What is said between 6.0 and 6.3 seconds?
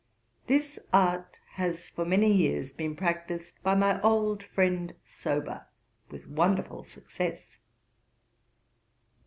with